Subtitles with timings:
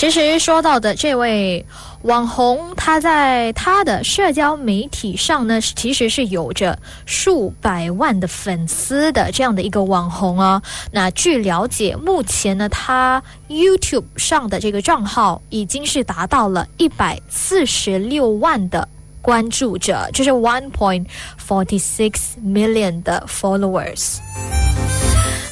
[0.00, 1.62] 其实说到的这位
[2.04, 10.62] 网红，他在他的社交媒体上呢，其实是有着数百万的粉丝的这样的一个网红啊。
[10.90, 18.88] 那据了解，目前呢，他 YouTube 上的这个账号已经是达到了一百四十六万的
[19.20, 21.04] 关注者，就是 one point
[21.46, 24.16] forty six million 的 followers。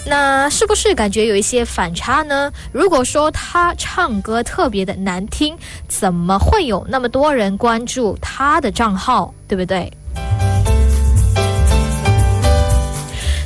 [0.08, 2.50] 那是不是感觉有一些反差呢？
[2.72, 5.54] 如果说他唱歌特别的难听，
[5.86, 9.92] 怎么会有那么多人关注他的账号，对不对？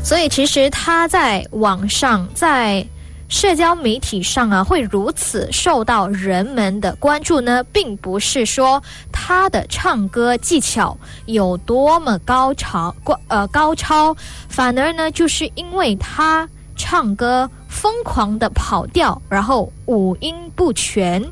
[0.05, 2.87] 所以其实他在网上，在
[3.33, 12.95] 社交媒体上啊，会如此受到人们的关注呢，并不是说他的唱歌技巧有多么高超，
[13.29, 14.15] 呃高超，
[14.51, 16.47] 反而呢，就是因为他。
[16.75, 21.23] 唱歌疯狂的跑调，然后五音不全，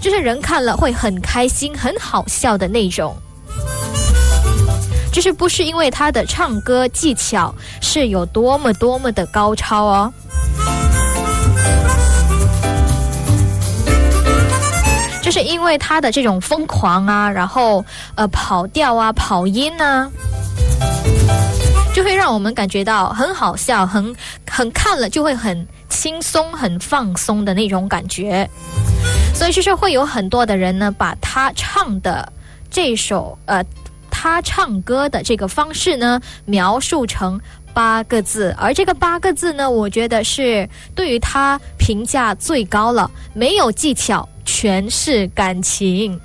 [0.00, 3.16] 就是人看了会很开心、很好笑的那种。
[5.12, 10.12] 就是不是因为他的唱歌技巧是有多么多么的高超哦，
[15.22, 20.10] 就是因为他的这种疯狂啊，然后呃跑调啊、跑音呢。
[21.92, 24.14] 就会让我们感觉到很好笑，很
[24.48, 28.48] 很看了就会很轻松、很放松的那种感觉。
[29.34, 32.32] 所以就是会有很多的人呢，把他唱的
[32.70, 33.62] 这首呃，
[34.22, 37.40] 他唱歌的这个方式呢，描述成
[37.72, 46.20] 八个字，而这个八个字呢，我觉得是对于他评价最高了，没有技巧，全是感情。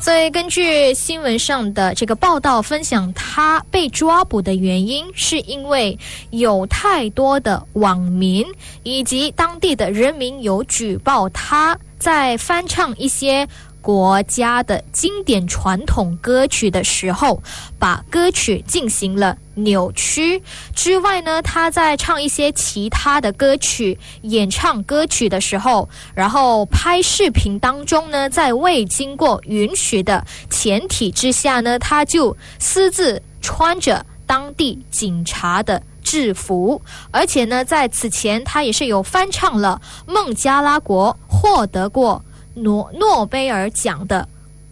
[0.00, 5.98] 所以，根据新闻上的这个报道分享，他被抓捕的原因是因为
[6.30, 8.42] 有太多的网民
[8.84, 13.46] 以及当地的人民有举报他在翻唱一些。
[13.86, 17.40] 国家的经典传统歌曲的时候，
[17.78, 20.42] 把歌曲进行了扭曲。
[20.74, 36.82] 之外呢，他在唱一些其他的歌曲、演唱歌曲的时候，然后拍视频当中呢，在未经过允许的前提之下呢，他就私自穿着当地警察的制服，
[37.12, 42.20] 而且呢，在此前他也是有翻唱了孟加拉国获得过。
[42.56, 44.26] 诺诺贝尔奖的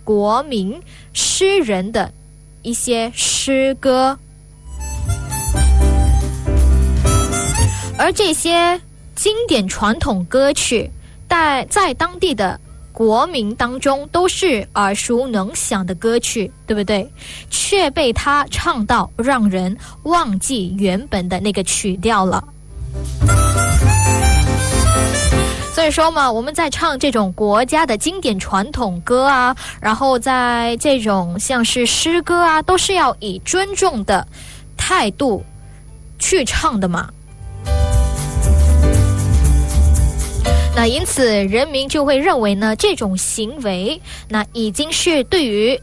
[0.05, 0.81] 国民
[1.13, 2.11] 诗人的
[2.63, 4.19] 一些诗歌，
[7.99, 8.81] 而这些
[9.15, 10.91] 经典传统歌曲，
[11.29, 12.59] 在在当地的
[12.91, 17.07] 国民当中都是耳熟能详的歌曲，对不对？
[17.51, 22.43] 却被他唱到让人忘记原本的那个曲调了。
[25.85, 34.27] 所以说嘛，我们在唱这种国家的经典传统歌啊，然后在这种像是诗歌啊，都是要以尊重的
[34.79, 35.45] 态度
[36.19, 37.11] 去唱的嘛。
[40.75, 45.79] 那因此，人民就会认为呢，这种行为那已经是对于。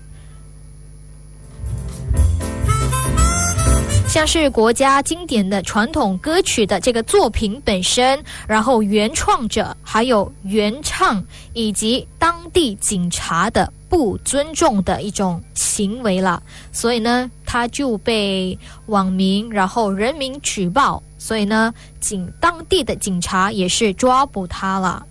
[4.12, 11.24] 像是国家经典的传统歌曲的这个作品本身，然后原创者还有原唱
[11.54, 25.06] 以及当地警察的不尊重的一种行为了，所以呢，他就被网民然后人民举报，所以呢，警当地的警察也是抓捕他了。